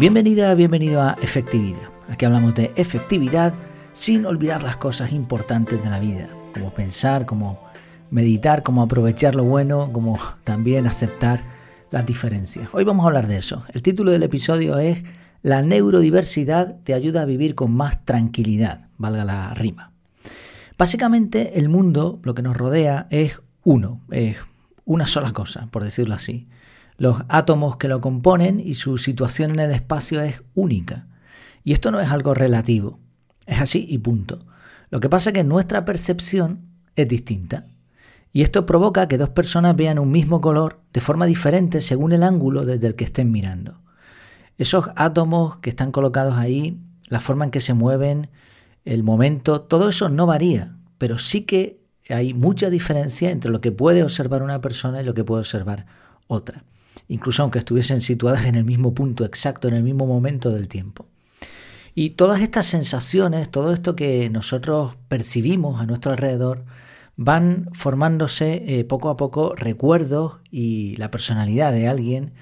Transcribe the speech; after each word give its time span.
Bienvenida, 0.00 0.54
bienvenido 0.54 1.02
a 1.02 1.14
Efectividad. 1.20 1.90
Aquí 2.08 2.24
hablamos 2.24 2.54
de 2.54 2.72
efectividad 2.74 3.52
sin 3.92 4.24
olvidar 4.24 4.62
las 4.62 4.78
cosas 4.78 5.12
importantes 5.12 5.84
de 5.84 5.90
la 5.90 6.00
vida, 6.00 6.26
como 6.54 6.72
pensar, 6.72 7.26
como 7.26 7.60
meditar, 8.10 8.62
como 8.62 8.80
aprovechar 8.80 9.34
lo 9.34 9.44
bueno, 9.44 9.90
como 9.92 10.18
también 10.42 10.86
aceptar 10.86 11.42
las 11.90 12.06
diferencias. 12.06 12.70
Hoy 12.72 12.84
vamos 12.84 13.04
a 13.04 13.08
hablar 13.08 13.26
de 13.26 13.36
eso. 13.36 13.64
El 13.74 13.82
título 13.82 14.10
del 14.10 14.22
episodio 14.22 14.78
es 14.78 15.02
La 15.42 15.60
neurodiversidad 15.60 16.76
te 16.82 16.94
ayuda 16.94 17.20
a 17.20 17.26
vivir 17.26 17.54
con 17.54 17.70
más 17.70 18.02
tranquilidad, 18.06 18.88
valga 18.96 19.26
la 19.26 19.52
rima. 19.52 19.92
Básicamente 20.78 21.58
el 21.58 21.68
mundo, 21.68 22.20
lo 22.22 22.32
que 22.32 22.40
nos 22.40 22.56
rodea, 22.56 23.06
es 23.10 23.42
uno, 23.64 24.00
es 24.10 24.38
una 24.86 25.06
sola 25.06 25.34
cosa, 25.34 25.68
por 25.70 25.84
decirlo 25.84 26.14
así. 26.14 26.48
Los 27.00 27.22
átomos 27.28 27.78
que 27.78 27.88
lo 27.88 28.02
componen 28.02 28.60
y 28.60 28.74
su 28.74 28.98
situación 28.98 29.52
en 29.52 29.60
el 29.60 29.70
espacio 29.70 30.20
es 30.20 30.42
única. 30.54 31.06
Y 31.64 31.72
esto 31.72 31.90
no 31.90 31.98
es 31.98 32.10
algo 32.10 32.34
relativo, 32.34 33.00
es 33.46 33.58
así 33.58 33.86
y 33.88 33.96
punto. 33.96 34.38
Lo 34.90 35.00
que 35.00 35.08
pasa 35.08 35.30
es 35.30 35.34
que 35.34 35.42
nuestra 35.42 35.86
percepción 35.86 36.60
es 36.96 37.08
distinta. 37.08 37.64
Y 38.34 38.42
esto 38.42 38.66
provoca 38.66 39.08
que 39.08 39.16
dos 39.16 39.30
personas 39.30 39.76
vean 39.76 39.98
un 39.98 40.10
mismo 40.10 40.42
color 40.42 40.82
de 40.92 41.00
forma 41.00 41.24
diferente 41.24 41.80
según 41.80 42.12
el 42.12 42.22
ángulo 42.22 42.66
desde 42.66 42.88
el 42.88 42.96
que 42.96 43.04
estén 43.04 43.32
mirando. 43.32 43.80
Esos 44.58 44.90
átomos 44.94 45.56
que 45.56 45.70
están 45.70 45.92
colocados 45.92 46.36
ahí, 46.36 46.78
la 47.08 47.20
forma 47.20 47.46
en 47.46 47.50
que 47.50 47.62
se 47.62 47.72
mueven, 47.72 48.28
el 48.84 49.02
momento, 49.04 49.62
todo 49.62 49.88
eso 49.88 50.10
no 50.10 50.26
varía, 50.26 50.76
pero 50.98 51.16
sí 51.16 51.44
que 51.44 51.80
hay 52.10 52.34
mucha 52.34 52.68
diferencia 52.68 53.30
entre 53.30 53.50
lo 53.50 53.62
que 53.62 53.72
puede 53.72 54.02
observar 54.02 54.42
una 54.42 54.60
persona 54.60 55.00
y 55.00 55.04
lo 55.06 55.14
que 55.14 55.24
puede 55.24 55.40
observar 55.40 55.86
otra, 56.26 56.64
incluso 57.08 57.42
aunque 57.42 57.58
estuviesen 57.58 58.00
situadas 58.00 58.44
en 58.44 58.54
el 58.54 58.64
mismo 58.64 58.94
punto 58.94 59.24
exacto, 59.24 59.68
en 59.68 59.74
el 59.74 59.82
mismo 59.82 60.06
momento 60.06 60.50
del 60.50 60.68
tiempo. 60.68 61.06
Y 61.94 62.10
todas 62.10 62.40
estas 62.40 62.66
sensaciones, 62.66 63.50
todo 63.50 63.72
esto 63.72 63.96
que 63.96 64.30
nosotros 64.30 64.96
percibimos 65.08 65.80
a 65.80 65.86
nuestro 65.86 66.12
alrededor, 66.12 66.64
van 67.16 67.68
formándose 67.72 68.62
eh, 68.66 68.84
poco 68.84 69.10
a 69.10 69.16
poco 69.16 69.54
recuerdos 69.54 70.38
y 70.50 70.96
la 70.96 71.10
personalidad 71.10 71.72
de 71.72 71.88
alguien. 71.88 72.32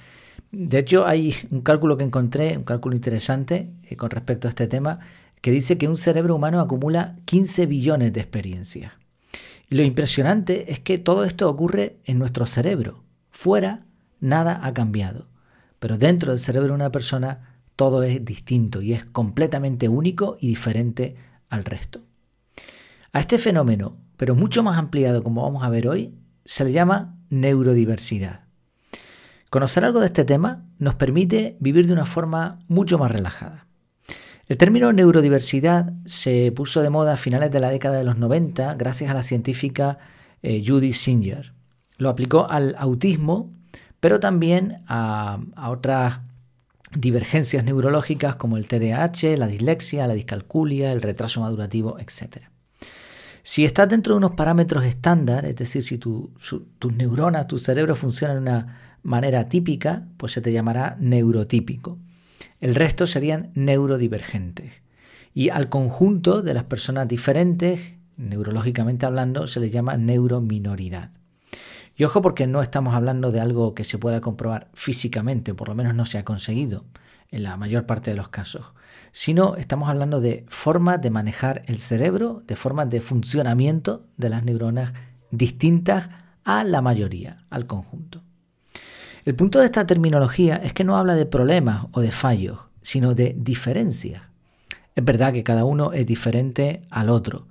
De 0.52 0.78
hecho, 0.78 1.06
hay 1.06 1.34
un 1.50 1.62
cálculo 1.62 1.96
que 1.96 2.04
encontré, 2.04 2.56
un 2.56 2.64
cálculo 2.64 2.94
interesante 2.94 3.72
eh, 3.82 3.96
con 3.96 4.10
respecto 4.10 4.46
a 4.46 4.50
este 4.50 4.68
tema, 4.68 5.00
que 5.40 5.50
dice 5.50 5.78
que 5.78 5.88
un 5.88 5.96
cerebro 5.96 6.36
humano 6.36 6.60
acumula 6.60 7.16
15 7.24 7.66
billones 7.66 8.12
de 8.12 8.20
experiencias. 8.20 8.92
Y 9.68 9.74
lo 9.74 9.82
impresionante 9.82 10.72
es 10.72 10.78
que 10.78 10.98
todo 10.98 11.24
esto 11.24 11.50
ocurre 11.50 11.96
en 12.04 12.18
nuestro 12.18 12.46
cerebro. 12.46 13.02
Fuera, 13.30 13.84
nada 14.20 14.60
ha 14.62 14.74
cambiado. 14.74 15.26
Pero 15.78 15.98
dentro 15.98 16.32
del 16.32 16.40
cerebro 16.40 16.68
de 16.68 16.74
una 16.74 16.90
persona, 16.90 17.56
todo 17.76 18.02
es 18.02 18.24
distinto 18.24 18.82
y 18.82 18.92
es 18.92 19.04
completamente 19.04 19.88
único 19.88 20.36
y 20.40 20.48
diferente 20.48 21.16
al 21.48 21.64
resto. 21.64 22.00
A 23.12 23.20
este 23.20 23.38
fenómeno 23.38 23.96
pero 24.18 24.34
mucho 24.34 24.62
más 24.62 24.76
ampliado 24.76 25.22
como 25.22 25.42
vamos 25.42 25.62
a 25.62 25.70
ver 25.70 25.88
hoy, 25.88 26.12
se 26.44 26.64
le 26.64 26.72
llama 26.72 27.16
neurodiversidad. 27.30 28.40
Conocer 29.48 29.84
algo 29.84 30.00
de 30.00 30.06
este 30.06 30.24
tema 30.24 30.66
nos 30.78 30.96
permite 30.96 31.56
vivir 31.60 31.86
de 31.86 31.94
una 31.94 32.04
forma 32.04 32.58
mucho 32.66 32.98
más 32.98 33.10
relajada. 33.10 33.66
El 34.48 34.58
término 34.58 34.92
neurodiversidad 34.92 35.92
se 36.04 36.52
puso 36.52 36.82
de 36.82 36.90
moda 36.90 37.14
a 37.14 37.16
finales 37.16 37.52
de 37.52 37.60
la 37.60 37.70
década 37.70 37.98
de 37.98 38.04
los 38.04 38.18
90 38.18 38.74
gracias 38.74 39.10
a 39.10 39.14
la 39.14 39.22
científica 39.22 39.98
eh, 40.42 40.62
Judy 40.66 40.92
Singer. 40.92 41.52
Lo 41.96 42.08
aplicó 42.08 42.50
al 42.50 42.74
autismo, 42.78 43.52
pero 44.00 44.20
también 44.20 44.82
a, 44.86 45.40
otras 45.68 46.20
divergencias 46.94 47.64
neurológicas 47.64 48.36
como 48.36 48.56
el 48.56 48.68
TDAH, 48.68 49.36
la 49.36 49.46
dislexia, 49.46 50.06
la 50.06 50.14
discalculia, 50.14 50.92
el 50.92 51.02
retraso 51.02 51.40
madurativo, 51.40 51.98
etc. 51.98 52.44
Si 53.42 53.64
estás 53.64 53.88
dentro 53.88 54.14
de 54.14 54.18
unos 54.18 54.32
parámetros 54.32 54.84
estándar, 54.84 55.44
es 55.44 55.56
decir, 55.56 55.82
si 55.82 55.98
tus 55.98 56.92
neuronas, 56.94 57.46
tu 57.46 57.58
cerebro 57.58 57.94
funciona 57.94 58.34
de 58.34 58.40
una 58.40 58.98
manera 59.02 59.48
típica, 59.48 60.06
pues 60.16 60.32
se 60.32 60.40
te 60.40 60.52
llamará 60.52 60.96
neurotípico. 60.98 61.98
El 62.60 62.74
resto 62.74 63.06
serían 63.06 63.50
neurodivergentes. 63.54 64.72
Y 65.34 65.50
al 65.50 65.68
conjunto 65.68 66.42
de 66.42 66.54
las 66.54 66.64
personas 66.64 67.06
diferentes, 67.06 67.80
neurológicamente 68.16 69.06
hablando, 69.06 69.46
se 69.46 69.60
les 69.60 69.70
llama 69.70 69.96
neurominoridad. 69.96 71.10
Y 71.98 72.04
ojo 72.04 72.22
porque 72.22 72.46
no 72.46 72.62
estamos 72.62 72.94
hablando 72.94 73.32
de 73.32 73.40
algo 73.40 73.74
que 73.74 73.82
se 73.82 73.98
pueda 73.98 74.20
comprobar 74.20 74.68
físicamente, 74.72 75.52
por 75.52 75.68
lo 75.68 75.74
menos 75.74 75.96
no 75.96 76.06
se 76.06 76.16
ha 76.16 76.24
conseguido 76.24 76.84
en 77.32 77.42
la 77.42 77.56
mayor 77.56 77.86
parte 77.86 78.12
de 78.12 78.16
los 78.16 78.28
casos, 78.28 78.72
sino 79.10 79.56
estamos 79.56 79.88
hablando 79.88 80.20
de 80.20 80.46
formas 80.46 81.02
de 81.02 81.10
manejar 81.10 81.62
el 81.66 81.80
cerebro, 81.80 82.44
de 82.46 82.54
formas 82.54 82.88
de 82.88 83.00
funcionamiento 83.00 84.06
de 84.16 84.28
las 84.28 84.44
neuronas 84.44 84.92
distintas 85.32 86.08
a 86.44 86.62
la 86.62 86.82
mayoría, 86.82 87.44
al 87.50 87.66
conjunto. 87.66 88.22
El 89.24 89.34
punto 89.34 89.58
de 89.58 89.64
esta 89.64 89.84
terminología 89.84 90.54
es 90.54 90.72
que 90.72 90.84
no 90.84 90.98
habla 90.98 91.16
de 91.16 91.26
problemas 91.26 91.86
o 91.90 92.00
de 92.00 92.12
fallos, 92.12 92.68
sino 92.80 93.16
de 93.16 93.34
diferencias. 93.36 94.22
Es 94.94 95.04
verdad 95.04 95.32
que 95.32 95.42
cada 95.42 95.64
uno 95.64 95.92
es 95.92 96.06
diferente 96.06 96.82
al 96.90 97.10
otro, 97.10 97.48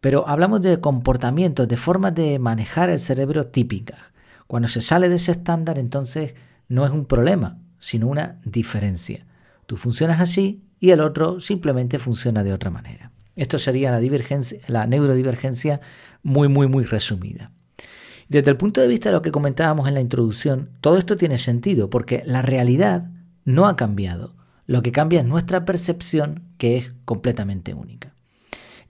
pero 0.00 0.26
hablamos 0.28 0.62
de 0.62 0.80
comportamientos, 0.80 1.68
de 1.68 1.76
formas 1.76 2.14
de 2.14 2.38
manejar 2.38 2.90
el 2.90 2.98
cerebro 2.98 3.46
típicas. 3.46 3.98
Cuando 4.46 4.68
se 4.68 4.80
sale 4.80 5.08
de 5.08 5.16
ese 5.16 5.32
estándar, 5.32 5.78
entonces 5.78 6.34
no 6.68 6.84
es 6.86 6.92
un 6.92 7.04
problema, 7.04 7.58
sino 7.78 8.08
una 8.08 8.40
diferencia. 8.44 9.26
Tú 9.66 9.76
funcionas 9.76 10.20
así 10.20 10.62
y 10.80 10.90
el 10.90 11.00
otro 11.00 11.40
simplemente 11.40 11.98
funciona 11.98 12.42
de 12.42 12.52
otra 12.52 12.70
manera. 12.70 13.12
Esto 13.36 13.58
sería 13.58 13.90
la, 13.90 14.00
divergencia, 14.00 14.58
la 14.66 14.86
neurodivergencia 14.86 15.80
muy, 16.22 16.48
muy, 16.48 16.66
muy 16.66 16.84
resumida. 16.84 17.52
Desde 18.28 18.50
el 18.50 18.56
punto 18.56 18.80
de 18.80 18.88
vista 18.88 19.08
de 19.08 19.14
lo 19.14 19.22
que 19.22 19.32
comentábamos 19.32 19.88
en 19.88 19.94
la 19.94 20.00
introducción, 20.00 20.70
todo 20.80 20.98
esto 20.98 21.16
tiene 21.16 21.38
sentido 21.38 21.90
porque 21.90 22.22
la 22.26 22.42
realidad 22.42 23.10
no 23.44 23.66
ha 23.66 23.76
cambiado. 23.76 24.34
Lo 24.66 24.82
que 24.82 24.92
cambia 24.92 25.20
es 25.20 25.26
nuestra 25.26 25.64
percepción, 25.64 26.44
que 26.56 26.76
es 26.76 26.92
completamente 27.04 27.74
única. 27.74 28.09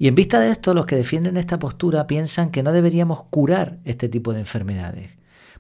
Y 0.01 0.09
en 0.09 0.15
vista 0.15 0.41
de 0.41 0.51
esto, 0.51 0.73
los 0.73 0.87
que 0.87 0.97
defienden 0.97 1.37
esta 1.37 1.59
postura 1.59 2.07
piensan 2.07 2.51
que 2.51 2.63
no 2.63 2.73
deberíamos 2.73 3.25
curar 3.25 3.81
este 3.85 4.09
tipo 4.09 4.33
de 4.33 4.39
enfermedades, 4.41 5.11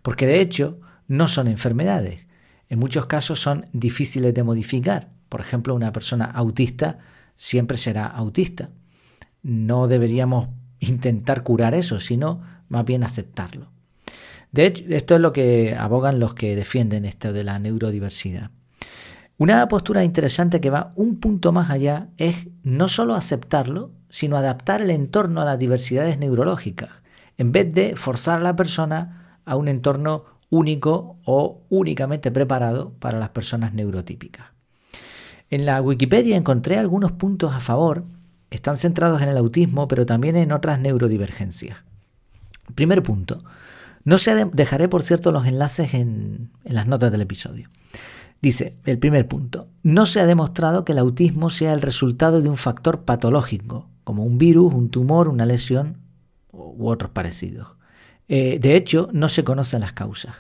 porque 0.01 0.27
de 0.27 0.41
hecho 0.41 0.81
no 1.09 1.29
son 1.29 1.47
enfermedades, 1.47 2.25
en 2.71 2.79
muchos 2.79 3.05
casos 3.05 3.39
son 3.39 3.67
difíciles 3.75 4.33
de 4.33 4.43
modificar. 4.43 5.11
Por 5.29 5.43
ejemplo, 5.43 5.75
una 5.75 5.93
persona 5.93 6.25
autista 6.25 7.01
siempre 7.37 7.77
será 7.77 8.07
autista. 8.07 8.71
No 9.43 9.89
deberíamos 9.89 10.49
intentar 10.79 11.43
curar 11.43 11.75
eso, 11.75 12.01
sino 12.01 12.41
más 12.71 12.87
bien 12.87 13.05
aceptarlo. 13.05 13.71
De 14.53 14.65
hecho, 14.65 14.85
esto 14.89 15.17
es 15.17 15.21
lo 15.21 15.35
que 15.35 15.77
abogan 15.79 16.19
los 16.19 16.33
que 16.33 16.57
defienden 16.57 17.05
esto 17.05 17.35
de 17.35 17.45
la 17.45 17.59
neurodiversidad. 17.59 18.53
Una 19.41 19.67
postura 19.69 20.05
interesante 20.05 20.61
que 20.61 20.69
va 20.69 20.93
un 20.97 21.19
punto 21.19 21.51
más 21.51 21.71
allá 21.71 22.09
es 22.19 22.49
no 22.63 22.89
solo 22.89 23.15
aceptarlo, 23.15 23.91
sino 24.11 24.37
adaptar 24.37 24.83
el 24.83 24.91
entorno 24.91 25.41
a 25.41 25.47
las 25.47 25.59
diversidades 25.59 26.19
neurológicas, 26.19 26.91
en 27.39 27.51
vez 27.51 27.73
de 27.73 27.97
forzar 27.97 28.41
a 28.41 28.43
la 28.43 28.55
persona 28.55 29.39
a 29.47 29.57
un 29.57 29.69
entorno 29.69 30.27
único 30.51 31.17
o 31.25 31.63
únicamente 31.71 32.31
preparado 32.31 32.93
para 32.99 33.19
las 33.19 33.31
personas 33.31 33.73
neurotípicas. 33.73 34.49
En 35.49 35.65
la 35.65 35.81
Wikipedia 35.81 36.37
encontré 36.37 36.77
algunos 36.77 37.13
puntos 37.13 37.55
a 37.55 37.61
favor 37.61 38.05
están 38.51 38.77
centrados 38.77 39.23
en 39.23 39.31
el 39.31 39.39
autismo, 39.39 39.89
pero 39.89 40.05
también 40.05 40.37
en 40.37 40.53
otras 40.53 40.81
neurodivergencias. 40.81 41.79
Primer 42.75 43.03
punto. 43.03 43.43
No 44.05 44.19
se 44.19 44.45
dejaré, 44.45 44.91
por 44.91 45.03
cierto, 45.03 45.33
los 45.33 45.47
enlaces 45.47 45.95
en, 45.95 46.51
en 46.63 46.75
las 46.75 46.87
notas 46.87 47.11
del 47.11 47.23
episodio. 47.23 47.71
Dice, 48.43 48.77
el 48.85 48.99
primer 48.99 49.29
punto, 49.29 49.69
no 49.83 50.07
se 50.07 50.21
ha 50.21 50.27
demostrado 50.27 50.85
que 50.85 50.93
el 50.93 50.99
autismo 50.99 51.51
sea 51.51 51.73
el 51.75 51.83
resultado 51.83 52.41
de 52.41 52.49
un 52.49 52.57
factor 52.57 53.05
patológico, 53.05 53.89
como 54.05 54.25
un 54.25 54.39
virus, 54.39 54.73
un 54.73 54.91
tumor, 54.91 55.29
una 55.29 55.45
lesión 55.45 55.99
u 56.51 56.89
otros 56.89 57.11
parecidos. 57.11 57.77
Eh, 58.29 58.59
de 58.61 58.77
hecho, 58.77 59.09
no 59.13 59.29
se 59.29 59.45
conocen 59.45 59.81
las 59.81 59.93
causas. 59.93 60.37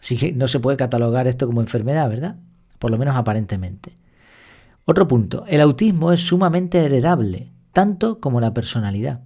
Así 0.00 0.16
que 0.16 0.32
no 0.32 0.46
se 0.46 0.60
puede 0.60 0.76
catalogar 0.76 1.26
esto 1.26 1.46
como 1.46 1.60
enfermedad, 1.60 2.08
¿verdad? 2.08 2.36
Por 2.78 2.90
lo 2.90 2.98
menos 2.98 3.16
aparentemente. 3.16 3.98
Otro 4.84 5.08
punto, 5.08 5.44
el 5.48 5.60
autismo 5.60 6.12
es 6.12 6.20
sumamente 6.20 6.84
heredable, 6.84 7.50
tanto 7.72 8.20
como 8.20 8.40
la 8.40 8.54
personalidad. 8.54 9.22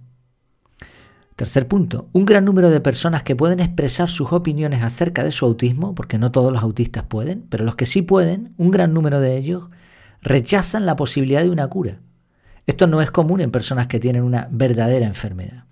Tercer 1.35 1.67
punto, 1.67 2.09
un 2.13 2.25
gran 2.25 2.45
número 2.45 2.69
de 2.69 2.79
personas 2.79 3.23
que 3.23 3.35
pueden 3.35 3.59
expresar 3.59 4.07
sus 4.07 4.31
opiniones 4.31 4.83
acerca 4.83 5.23
de 5.23 5.31
su 5.31 5.45
autismo, 5.45 5.95
porque 5.95 6.19
no 6.19 6.31
todos 6.31 6.53
los 6.53 6.61
autistas 6.61 7.05
pueden, 7.05 7.45
pero 7.49 7.65
los 7.65 7.75
que 7.75 7.87
sí 7.87 8.03
pueden, 8.03 8.53
un 8.57 8.69
gran 8.69 8.93
número 8.93 9.19
de 9.19 9.35
ellos, 9.37 9.69
rechazan 10.21 10.85
la 10.85 10.95
posibilidad 10.95 11.41
de 11.41 11.49
una 11.49 11.67
cura. 11.67 11.99
Esto 12.67 12.85
no 12.85 13.01
es 13.01 13.09
común 13.09 13.41
en 13.41 13.51
personas 13.51 13.87
que 13.87 13.99
tienen 13.99 14.23
una 14.23 14.47
verdadera 14.51 15.07
enfermedad. 15.07 15.65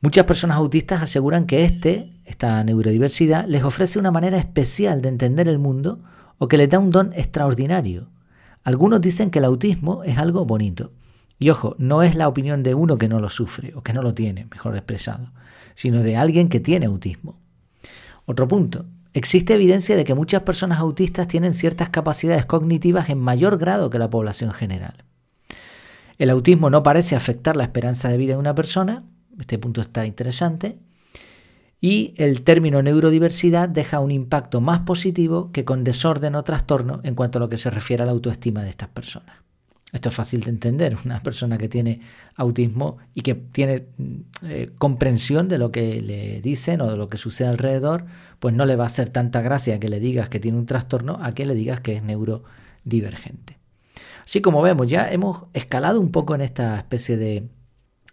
Muchas 0.00 0.24
personas 0.24 0.58
autistas 0.58 1.02
aseguran 1.02 1.46
que 1.46 1.64
este, 1.64 2.12
esta 2.24 2.62
neurodiversidad 2.62 3.46
les 3.46 3.64
ofrece 3.64 3.98
una 3.98 4.12
manera 4.12 4.38
especial 4.38 5.02
de 5.02 5.08
entender 5.08 5.48
el 5.48 5.58
mundo 5.58 6.00
o 6.38 6.46
que 6.46 6.56
les 6.56 6.70
da 6.70 6.78
un 6.78 6.92
don 6.92 7.12
extraordinario. 7.14 8.08
Algunos 8.62 9.00
dicen 9.00 9.30
que 9.30 9.40
el 9.40 9.46
autismo 9.46 10.04
es 10.04 10.16
algo 10.16 10.44
bonito. 10.44 10.92
Y 11.38 11.50
ojo, 11.50 11.76
no 11.78 12.02
es 12.02 12.14
la 12.14 12.28
opinión 12.28 12.62
de 12.62 12.74
uno 12.74 12.98
que 12.98 13.08
no 13.08 13.20
lo 13.20 13.28
sufre 13.28 13.72
o 13.74 13.82
que 13.82 13.92
no 13.92 14.02
lo 14.02 14.14
tiene, 14.14 14.46
mejor 14.50 14.74
expresado, 14.74 15.32
sino 15.74 16.02
de 16.02 16.16
alguien 16.16 16.48
que 16.48 16.60
tiene 16.60 16.86
autismo. 16.86 17.38
Otro 18.26 18.48
punto. 18.48 18.86
Existe 19.14 19.54
evidencia 19.54 19.96
de 19.96 20.04
que 20.04 20.14
muchas 20.14 20.42
personas 20.42 20.78
autistas 20.78 21.28
tienen 21.28 21.54
ciertas 21.54 21.88
capacidades 21.88 22.44
cognitivas 22.44 23.08
en 23.08 23.18
mayor 23.18 23.58
grado 23.58 23.88
que 23.88 23.98
la 23.98 24.10
población 24.10 24.52
general. 24.52 25.04
El 26.18 26.30
autismo 26.30 26.68
no 26.68 26.82
parece 26.82 27.16
afectar 27.16 27.56
la 27.56 27.64
esperanza 27.64 28.08
de 28.08 28.18
vida 28.18 28.34
de 28.34 28.38
una 28.38 28.54
persona, 28.54 29.04
este 29.38 29.58
punto 29.58 29.80
está 29.80 30.04
interesante, 30.04 30.78
y 31.80 32.12
el 32.16 32.42
término 32.42 32.82
neurodiversidad 32.82 33.68
deja 33.68 34.00
un 34.00 34.10
impacto 34.10 34.60
más 34.60 34.80
positivo 34.80 35.52
que 35.52 35.64
con 35.64 35.84
desorden 35.84 36.34
o 36.34 36.42
trastorno 36.42 37.00
en 37.04 37.14
cuanto 37.14 37.38
a 37.38 37.40
lo 37.40 37.48
que 37.48 37.56
se 37.56 37.70
refiere 37.70 38.02
a 38.02 38.06
la 38.06 38.12
autoestima 38.12 38.62
de 38.62 38.70
estas 38.70 38.88
personas. 38.88 39.47
Esto 39.92 40.10
es 40.10 40.14
fácil 40.14 40.42
de 40.42 40.50
entender. 40.50 40.96
Una 41.04 41.22
persona 41.22 41.56
que 41.56 41.68
tiene 41.68 42.00
autismo 42.36 42.98
y 43.14 43.22
que 43.22 43.34
tiene 43.34 43.86
eh, 44.42 44.70
comprensión 44.78 45.48
de 45.48 45.58
lo 45.58 45.72
que 45.72 46.02
le 46.02 46.42
dicen 46.42 46.80
o 46.82 46.90
de 46.90 46.96
lo 46.96 47.08
que 47.08 47.16
sucede 47.16 47.48
alrededor, 47.48 48.04
pues 48.38 48.54
no 48.54 48.66
le 48.66 48.76
va 48.76 48.84
a 48.84 48.88
hacer 48.88 49.08
tanta 49.08 49.40
gracia 49.40 49.80
que 49.80 49.88
le 49.88 49.98
digas 49.98 50.28
que 50.28 50.40
tiene 50.40 50.58
un 50.58 50.66
trastorno 50.66 51.18
a 51.22 51.32
que 51.32 51.46
le 51.46 51.54
digas 51.54 51.80
que 51.80 51.96
es 51.96 52.02
neurodivergente. 52.02 53.58
Así 54.24 54.42
como 54.42 54.60
vemos, 54.60 54.90
ya 54.90 55.10
hemos 55.10 55.44
escalado 55.54 56.00
un 56.00 56.12
poco 56.12 56.34
en 56.34 56.42
esta 56.42 56.76
especie 56.76 57.16
de, 57.16 57.48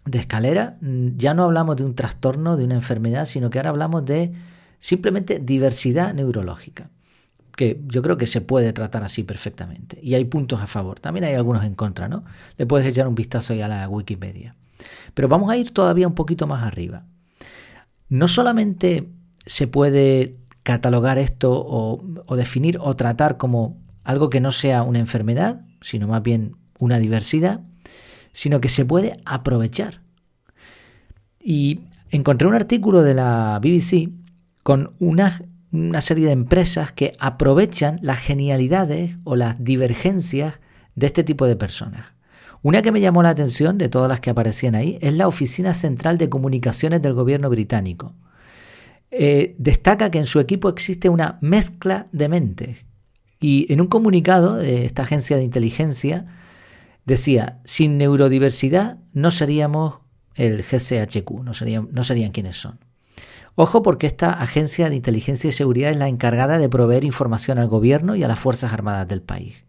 de 0.06 0.18
escalera, 0.18 0.78
mm, 0.80 1.16
ya 1.16 1.34
no 1.34 1.44
hablamos 1.44 1.76
de 1.76 1.84
un 1.84 1.94
trastorno, 1.94 2.56
de 2.56 2.64
una 2.64 2.74
enfermedad, 2.74 3.26
sino 3.26 3.50
que 3.50 3.58
ahora 3.58 3.70
hablamos 3.70 4.04
de 4.06 4.32
simplemente 4.78 5.40
diversidad 5.40 6.14
neurológica, 6.14 6.88
que 7.56 7.80
yo 7.86 8.02
creo 8.02 8.16
que 8.16 8.26
se 8.26 8.40
puede 8.40 8.72
tratar 8.72 9.02
así 9.02 9.24
perfectamente. 9.24 9.98
Y 10.02 10.14
hay 10.14 10.24
puntos 10.26 10.60
a 10.60 10.66
favor, 10.66 11.00
también 11.00 11.24
hay 11.24 11.34
algunos 11.34 11.64
en 11.64 11.74
contra, 11.74 12.08
¿no? 12.08 12.24
Le 12.56 12.66
puedes 12.66 12.86
echar 12.86 13.08
un 13.08 13.14
vistazo 13.14 13.54
ya 13.54 13.64
a 13.64 13.68
la 13.68 13.88
Wikipedia. 13.88 14.54
Pero 15.14 15.28
vamos 15.28 15.50
a 15.50 15.56
ir 15.56 15.72
todavía 15.72 16.06
un 16.06 16.14
poquito 16.14 16.46
más 16.46 16.62
arriba. 16.62 17.04
No 18.08 18.28
solamente 18.28 19.08
se 19.46 19.66
puede 19.66 20.36
catalogar 20.62 21.18
esto 21.18 21.52
o, 21.52 22.04
o 22.26 22.36
definir 22.36 22.78
o 22.80 22.94
tratar 22.94 23.38
como 23.38 23.78
algo 24.04 24.30
que 24.30 24.40
no 24.40 24.52
sea 24.52 24.82
una 24.82 24.98
enfermedad, 24.98 25.62
sino 25.80 26.06
más 26.06 26.22
bien 26.22 26.56
una 26.78 26.98
diversidad, 26.98 27.60
sino 28.32 28.60
que 28.60 28.68
se 28.68 28.84
puede 28.84 29.14
aprovechar. 29.24 30.02
Y 31.40 31.80
encontré 32.10 32.46
un 32.46 32.54
artículo 32.54 33.02
de 33.02 33.14
la 33.14 33.58
BBC 33.60 34.10
con 34.62 34.92
una, 34.98 35.42
una 35.78 36.00
serie 36.00 36.26
de 36.26 36.32
empresas 36.32 36.92
que 36.92 37.12
aprovechan 37.18 37.98
las 38.02 38.18
genialidades 38.18 39.16
o 39.24 39.36
las 39.36 39.62
divergencias 39.62 40.60
de 40.94 41.06
este 41.06 41.24
tipo 41.24 41.46
de 41.46 41.56
personas. 41.56 42.14
Una 42.62 42.82
que 42.82 42.92
me 42.92 43.00
llamó 43.00 43.22
la 43.22 43.30
atención 43.30 43.78
de 43.78 43.88
todas 43.88 44.08
las 44.08 44.20
que 44.20 44.30
aparecían 44.30 44.74
ahí 44.74 44.98
es 45.00 45.14
la 45.14 45.28
Oficina 45.28 45.74
Central 45.74 46.18
de 46.18 46.28
Comunicaciones 46.28 47.02
del 47.02 47.14
Gobierno 47.14 47.50
británico. 47.50 48.14
Eh, 49.10 49.54
destaca 49.58 50.10
que 50.10 50.18
en 50.18 50.26
su 50.26 50.40
equipo 50.40 50.68
existe 50.68 51.08
una 51.08 51.38
mezcla 51.40 52.08
de 52.12 52.28
mentes. 52.28 52.78
Y 53.38 53.72
en 53.72 53.80
un 53.80 53.86
comunicado 53.86 54.56
de 54.56 54.84
esta 54.84 55.02
agencia 55.02 55.36
de 55.36 55.44
inteligencia 55.44 56.26
Decía, 57.06 57.60
sin 57.64 57.98
neurodiversidad 57.98 58.98
no 59.12 59.30
seríamos 59.30 60.00
el 60.34 60.64
GCHQ, 60.64 61.44
no 61.44 61.54
serían, 61.54 61.88
no 61.92 62.02
serían 62.02 62.32
quienes 62.32 62.56
son. 62.56 62.80
Ojo 63.58 63.82
porque 63.82 64.06
esta 64.06 64.32
agencia 64.32 64.90
de 64.90 64.96
inteligencia 64.96 65.48
y 65.48 65.52
seguridad 65.52 65.90
es 65.90 65.96
la 65.96 66.08
encargada 66.08 66.58
de 66.58 66.68
proveer 66.68 67.04
información 67.04 67.56
al 67.56 67.68
gobierno 67.68 68.14
y 68.14 68.22
a 68.22 68.28
las 68.28 68.38
Fuerzas 68.38 68.74
Armadas 68.74 69.08
del 69.08 69.22
país. 69.22 69.64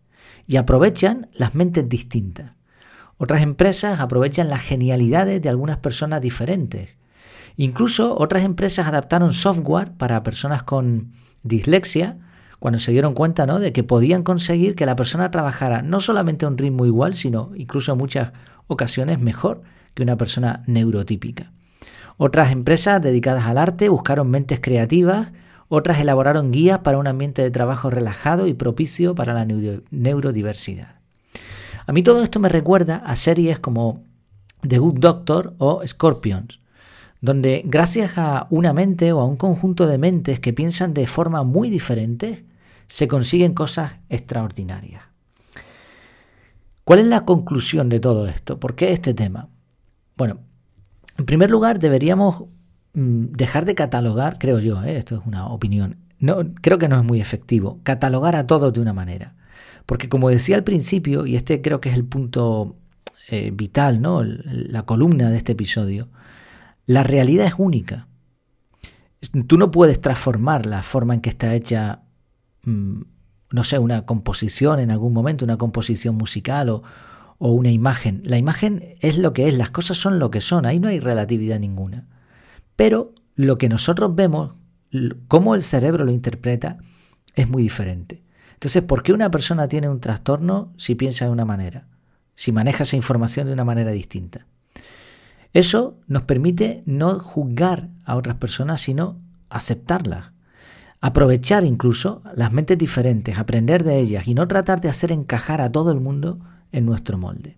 Y 0.46 0.58
aprovechan 0.58 1.30
las 1.32 1.56
mentes 1.56 1.88
distintas. 1.88 2.52
Otras 3.16 3.42
empresas 3.42 4.02
aprovechan 4.02 4.50
las 4.50 4.62
genialidades 4.62 5.42
de 5.42 5.48
algunas 5.48 5.78
personas 5.78 6.20
diferentes. 6.20 6.98
Incluso 7.56 8.18
otras 8.20 8.44
empresas 8.44 8.88
adaptaron 8.88 9.32
software 9.32 9.94
para 9.94 10.22
personas 10.22 10.64
con 10.64 11.14
dislexia 11.44 12.18
cuando 12.60 12.80
se 12.80 12.92
dieron 12.92 13.14
cuenta 13.14 13.46
¿no? 13.46 13.58
de 13.58 13.72
que 13.72 13.86
podían 13.86 14.24
conseguir 14.24 14.76
que 14.76 14.86
la 14.86 14.98
persona 14.98 15.32
trabajara 15.32 15.82
no 15.82 16.02
solamente 16.02 16.46
a 16.46 16.50
un 16.50 16.58
ritmo 16.58 16.86
igual, 16.86 17.14
sino 17.14 17.52
incluso 17.56 17.94
en 17.94 18.00
muchas 18.00 18.34
ocasiones 18.68 19.22
mejor 19.22 19.62
que 19.94 20.04
una 20.04 20.18
persona 20.18 20.62
neurotípica. 20.68 21.54
Otras 22.18 22.52
empresas 22.52 23.02
dedicadas 23.02 23.46
al 23.46 23.58
arte 23.58 23.90
buscaron 23.90 24.30
mentes 24.30 24.60
creativas, 24.60 25.32
otras 25.70 26.00
elaboraron 26.00 26.52
guías 26.52 26.80
para 26.80 26.98
un 26.98 27.08
ambiente 27.08 27.42
de 27.42 27.52
trabajo 27.52 27.90
relajado 27.90 28.48
y 28.48 28.54
propicio 28.54 29.16
para 29.16 29.34
la 29.34 29.46
neurodiversidad. 29.92 30.96
A 31.86 31.94
mí 31.94 32.04
todo 32.04 32.24
esto 32.24 32.40
me 32.40 32.50
recuerda 32.50 32.98
a 32.98 33.16
series 33.16 33.60
como 33.60 34.04
The 34.68 34.78
Good 34.80 35.00
Doctor 35.00 35.54
o 35.58 35.86
Scorpions, 35.86 36.60
donde 37.22 37.64
gracias 37.66 38.18
a 38.18 38.48
una 38.50 38.74
mente 38.74 39.12
o 39.12 39.20
a 39.20 39.26
un 39.26 39.38
conjunto 39.38 39.88
de 39.88 39.98
mentes 39.98 40.40
que 40.40 40.54
piensan 40.54 40.94
de 40.94 41.08
forma 41.08 41.44
muy 41.44 41.70
diferente, 41.70 42.46
se 42.88 43.08
consiguen 43.08 43.54
cosas 43.54 43.98
extraordinarias. 44.10 45.04
¿Cuál 46.84 47.00
es 47.00 47.06
la 47.06 47.26
conclusión 47.26 47.90
de 47.90 48.00
todo 48.00 48.28
esto? 48.28 48.60
¿Por 48.60 48.76
qué 48.76 48.94
este 48.94 49.14
tema? 49.14 49.50
Bueno, 50.16 50.40
en 51.18 51.26
primer 51.26 51.50
lugar 51.50 51.80
deberíamos 51.80 52.46
mm, 52.94 53.26
dejar 53.32 53.66
de 53.66 53.76
catalogar, 53.76 54.38
creo 54.40 54.60
yo, 54.60 54.84
¿eh? 54.84 54.98
esto 54.98 55.16
es 55.16 55.26
una 55.26 55.48
opinión, 55.48 55.98
no, 56.20 56.38
creo 56.62 56.78
que 56.78 56.88
no 56.88 56.98
es 56.98 57.04
muy 57.04 57.22
efectivo, 57.22 57.80
catalogar 57.84 58.36
a 58.36 58.48
todos 58.48 58.74
de 58.74 58.82
una 58.82 58.94
manera. 58.94 59.36
Porque 59.86 60.10
como 60.10 60.30
decía 60.30 60.56
al 60.56 60.64
principio, 60.64 61.26
y 61.26 61.36
este 61.36 61.62
creo 61.62 61.80
que 61.80 61.90
es 61.90 61.96
el 61.96 62.04
punto 62.04 62.76
eh, 63.30 63.52
vital, 63.54 64.02
¿no? 64.02 64.24
la 64.24 64.84
columna 64.84 65.30
de 65.30 65.38
este 65.38 65.54
episodio, 65.54 66.10
la 66.86 67.04
realidad 67.04 67.46
es 67.46 67.54
única. 67.58 68.08
Tú 69.48 69.58
no 69.58 69.72
puedes 69.72 70.00
transformar 70.02 70.66
la 70.66 70.84
forma 70.84 71.14
en 71.14 71.22
que 71.22 71.30
está 71.30 71.54
hecha, 71.54 72.02
mm, 72.64 73.02
no 73.52 73.64
sé, 73.64 73.80
una 73.80 74.06
composición 74.06 74.80
en 74.80 74.92
algún 74.92 75.14
momento, 75.14 75.46
una 75.46 75.58
composición 75.58 76.16
musical 76.16 76.70
o, 76.70 76.84
o 77.40 77.52
una 77.52 77.72
imagen. 77.72 78.22
La 78.24 78.38
imagen 78.38 78.96
es 79.00 79.18
lo 79.18 79.34
que 79.34 79.48
es, 79.48 79.58
las 79.58 79.70
cosas 79.70 79.98
son 79.98 80.20
lo 80.20 80.32
que 80.32 80.42
son, 80.42 80.66
ahí 80.66 80.80
no 80.80 80.88
hay 80.88 81.00
relatividad 81.00 81.60
ninguna. 81.60 82.06
Pero 82.76 83.14
lo 83.36 83.58
que 83.58 83.70
nosotros 83.70 84.16
vemos, 84.16 84.54
cómo 85.28 85.56
el 85.56 85.64
cerebro 85.64 86.06
lo 86.06 86.12
interpreta, 86.12 86.78
es 87.36 87.50
muy 87.50 87.64
diferente. 87.64 88.24
Entonces, 88.54 88.82
¿por 88.82 89.04
qué 89.04 89.14
una 89.14 89.30
persona 89.30 89.68
tiene 89.68 89.90
un 89.90 90.00
trastorno 90.00 90.74
si 90.78 90.96
piensa 90.96 91.26
de 91.26 91.32
una 91.32 91.46
manera? 91.46 91.88
Si 92.36 92.52
maneja 92.52 92.84
esa 92.84 92.96
información 92.96 93.48
de 93.48 93.54
una 93.54 93.64
manera 93.64 93.92
distinta. 93.92 94.46
Eso 95.54 96.00
nos 96.08 96.24
permite 96.24 96.84
no 96.86 97.20
juzgar 97.20 97.90
a 98.06 98.16
otras 98.16 98.38
personas, 98.38 98.82
sino 98.82 99.20
aceptarlas. 99.50 100.32
Aprovechar 101.00 101.64
incluso 101.64 102.24
las 102.36 102.52
mentes 102.52 102.78
diferentes, 102.78 103.38
aprender 103.38 103.84
de 103.84 104.00
ellas 104.00 104.28
y 104.28 104.34
no 104.34 104.48
tratar 104.48 104.82
de 104.82 104.90
hacer 104.90 105.12
encajar 105.12 105.62
a 105.62 105.72
todo 105.72 105.92
el 105.92 106.00
mundo 106.00 106.40
en 106.72 106.86
nuestro 106.86 107.18
molde. 107.18 107.58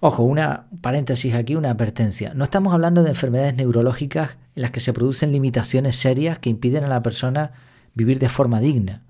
Ojo, 0.00 0.22
una 0.22 0.66
paréntesis 0.82 1.34
aquí, 1.34 1.54
una 1.54 1.70
advertencia. 1.70 2.34
No 2.34 2.44
estamos 2.44 2.74
hablando 2.74 3.02
de 3.02 3.10
enfermedades 3.10 3.56
neurológicas 3.56 4.36
en 4.54 4.62
las 4.62 4.70
que 4.70 4.80
se 4.80 4.92
producen 4.92 5.32
limitaciones 5.32 5.96
serias 5.96 6.38
que 6.38 6.50
impiden 6.50 6.84
a 6.84 6.88
la 6.88 7.02
persona 7.02 7.52
vivir 7.94 8.18
de 8.18 8.28
forma 8.28 8.60
digna. 8.60 9.04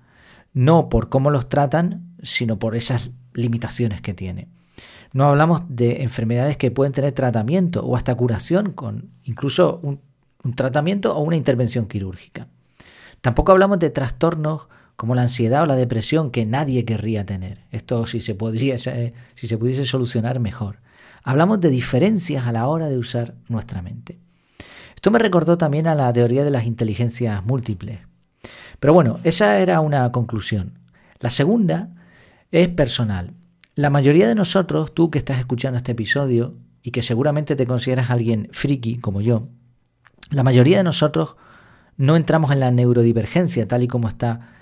No 0.53 0.89
por 0.89 1.09
cómo 1.09 1.29
los 1.29 1.49
tratan, 1.49 2.15
sino 2.23 2.57
por 2.57 2.75
esas 2.75 3.11
limitaciones 3.33 4.01
que 4.01 4.13
tiene. 4.13 4.47
No 5.13 5.25
hablamos 5.25 5.61
de 5.67 6.03
enfermedades 6.03 6.57
que 6.57 6.71
pueden 6.71 6.93
tener 6.93 7.13
tratamiento 7.13 7.85
o 7.85 7.95
hasta 7.95 8.15
curación 8.15 8.71
con 8.71 9.09
incluso 9.23 9.79
un, 9.83 10.01
tratamiento 10.55 11.15
o 11.15 11.21
una 11.21 11.35
intervención 11.35 11.87
quirúrgica. 11.87 12.47
Tampoco 13.21 13.51
hablamos 13.51 13.79
de 13.79 13.89
trastornos 13.89 14.67
como 14.97 15.13
la 15.15 15.21
ansiedad 15.21 15.63
o 15.63 15.67
la 15.67 15.75
depresión 15.75 16.31
que 16.31 16.45
nadie 16.45 16.83
querría 16.83 17.25
tener. 17.25 17.59
Esto 17.71 18.05
si 18.07 18.19
se, 18.19 18.35
podría, 18.35 18.77
si 18.79 19.47
se 19.47 19.57
pudiese 19.57 19.85
solucionar 19.85 20.39
mejor. 20.39 20.79
Hablamos 21.23 21.61
de 21.61 21.69
diferencias 21.69 22.47
a 22.47 22.51
la 22.51 22.67
hora 22.67 22.89
de 22.89 22.97
usar 22.97 23.35
nuestra 23.47 23.83
mente. 23.83 24.17
Esto 24.95 25.11
me 25.11 25.19
recordó 25.19 25.57
también 25.57 25.85
a 25.85 25.93
la 25.93 26.11
teoría 26.11 26.43
de 26.43 26.49
las 26.49 26.65
inteligencias 26.65 27.45
múltiples. 27.45 27.99
Pero 28.79 28.93
bueno, 28.93 29.19
esa 29.23 29.59
era 29.59 29.81
una 29.81 30.11
conclusión. 30.11 30.79
La 31.19 31.29
segunda 31.29 31.89
es 32.51 32.67
personal. 32.69 33.33
La 33.75 33.91
mayoría 33.91 34.27
de 34.27 34.33
nosotros, 34.33 34.95
tú 34.95 35.11
que 35.11 35.19
estás 35.19 35.37
escuchando 35.37 35.77
este 35.77 35.91
episodio 35.91 36.55
y 36.81 36.89
que 36.89 37.03
seguramente 37.03 37.55
te 37.55 37.67
consideras 37.67 38.09
alguien 38.09 38.49
friki 38.51 38.97
como 38.97 39.21
yo, 39.21 39.49
la 40.31 40.41
mayoría 40.41 40.77
de 40.77 40.83
nosotros 40.83 41.35
no 41.97 42.15
entramos 42.15 42.51
en 42.51 42.59
la 42.59 42.71
neurodivergencia 42.71 43.67
tal 43.67 43.83
y 43.83 43.87
como 43.87 44.07
está 44.07 44.56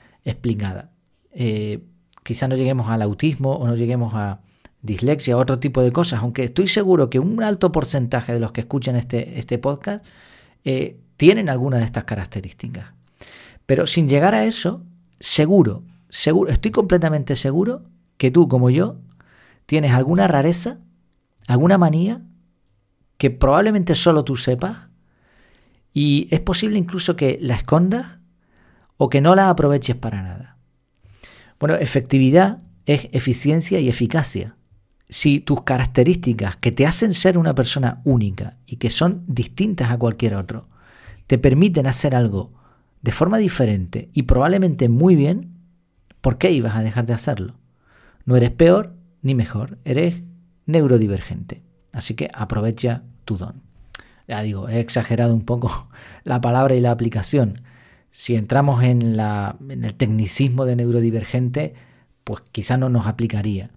Eh, 1.31 1.83
quizá 2.23 2.47
no 2.47 2.55
lleguemos 2.55 2.89
al 2.89 3.01
autismo 3.01 3.55
o 3.55 3.67
no 3.67 3.75
lleguemos 3.75 4.13
a 4.13 4.41
dislexia 4.81 5.37
o 5.37 5.39
otro 5.39 5.59
tipo 5.59 5.81
de 5.81 5.91
cosas, 5.91 6.21
aunque 6.21 6.43
estoy 6.43 6.67
seguro 6.67 7.09
que 7.09 7.19
un 7.19 7.41
alto 7.41 7.71
porcentaje 7.71 8.33
de 8.33 8.39
los 8.39 8.51
que 8.51 8.61
escuchan 8.61 8.95
este, 8.95 9.39
este 9.39 9.57
podcast 9.57 10.05
eh, 10.63 10.99
tienen 11.17 11.49
alguna 11.49 11.77
de 11.77 11.85
estas 11.85 12.03
características. 12.03 12.93
Pero 13.65 13.87
sin 13.87 14.07
llegar 14.09 14.35
a 14.35 14.45
eso, 14.45 14.83
seguro 15.19 15.83
seguro, 16.15 16.49
estoy 16.51 16.71
completamente 16.71 17.35
seguro 17.35 17.83
que 18.17 18.31
tú 18.31 18.47
como 18.47 18.69
yo 18.69 18.97
tienes 19.65 19.91
alguna 19.91 20.27
rareza, 20.27 20.79
alguna 21.47 21.77
manía 21.77 22.21
que 23.17 23.31
probablemente 23.31 23.95
solo 23.95 24.23
tú 24.23 24.37
sepas 24.37 24.87
y 25.93 26.27
es 26.31 26.39
posible 26.39 26.77
incluso 26.77 27.17
que 27.17 27.37
la 27.41 27.55
escondas 27.55 28.19
o 28.97 29.09
que 29.09 29.21
no 29.21 29.35
la 29.35 29.49
aproveches 29.49 29.95
para 29.95 30.21
nada. 30.21 30.57
Bueno, 31.59 31.75
efectividad 31.75 32.59
es 32.85 33.09
eficiencia 33.11 33.79
y 33.79 33.89
eficacia. 33.89 34.55
Si 35.07 35.39
tus 35.39 35.63
características 35.63 36.57
que 36.57 36.71
te 36.71 36.85
hacen 36.85 37.13
ser 37.13 37.37
una 37.37 37.53
persona 37.55 38.01
única 38.03 38.57
y 38.65 38.77
que 38.77 38.89
son 38.89 39.23
distintas 39.27 39.91
a 39.91 39.97
cualquier 39.97 40.35
otro, 40.35 40.67
te 41.27 41.37
permiten 41.37 41.87
hacer 41.87 42.15
algo 42.15 42.53
de 43.01 43.11
forma 43.11 43.37
diferente 43.37 44.09
y 44.13 44.23
probablemente 44.23 44.89
muy 44.89 45.15
bien, 45.15 45.59
¿por 46.21 46.37
qué 46.37 46.51
ibas 46.51 46.75
a 46.75 46.81
dejar 46.81 47.05
de 47.05 47.13
hacerlo? 47.13 47.55
No 48.25 48.35
eres 48.35 48.51
peor 48.51 48.95
ni 49.21 49.35
mejor, 49.35 49.77
eres 49.85 50.23
neurodivergente. 50.65 51.61
Así 51.91 52.15
que 52.15 52.29
aprovecha 52.33 53.03
tu 53.23 53.37
don. 53.37 53.61
Ya 54.27 54.41
digo, 54.41 54.69
he 54.69 54.79
exagerado 54.79 55.33
un 55.33 55.45
poco 55.45 55.89
la 56.23 56.41
palabra 56.41 56.75
y 56.75 56.79
la 56.79 56.91
aplicación. 56.91 57.61
Si 58.17 58.37
entramos 58.37 58.81
en, 58.81 59.19
el 59.19 59.93
tecnicismo 59.95 60.63
de 60.63 60.77
neurodivergente, 60.77 61.73
pues 62.23 62.41
quizá 62.53 62.77
no 62.77 62.87
nos 62.87 63.07
aplicaría. 63.07 63.71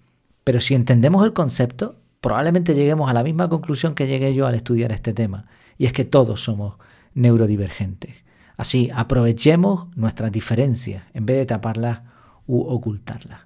Pero 0.44 0.60
si 0.60 0.76
entendemos 0.76 1.24
el 1.24 1.32
concepto, 1.32 1.96
probablemente 2.20 2.76
lleguemos 2.76 3.10
a 3.10 3.12
la 3.12 3.24
misma 3.24 3.48
conclusión 3.48 3.96
que 3.96 4.06
llegué 4.06 4.32
yo 4.34 4.46
al 4.46 4.54
estudiar 4.54 4.92
este 4.92 5.12
tema, 5.12 5.46
y 5.76 5.86
es 5.86 5.92
que 5.92 6.04
todos 6.04 6.40
somos 6.40 6.76
neurodivergentes. 7.14 8.14
Así, 8.56 8.90
aprovechemos 8.94 9.88
nuestras 9.96 10.30
diferencias 10.30 11.02
en 11.14 11.26
vez 11.26 11.38
de 11.38 11.46
taparlas 11.46 12.02
u 12.46 12.60
ocultarlas. 12.60 13.40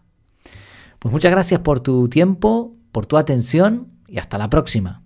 Pues 0.98 1.10
muchas 1.10 1.30
gracias 1.30 1.60
por 1.60 1.80
tu 1.80 2.10
tiempo, 2.10 2.76
por 2.92 3.06
tu 3.06 3.16
atención 3.16 3.88
y 4.08 4.18
hasta 4.18 4.36
la 4.36 4.50
próxima. 4.50 5.01